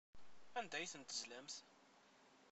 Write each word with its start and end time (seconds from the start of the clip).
Anda 0.57 0.75
ay 0.77 0.87
ten-tezlamt? 0.91 1.55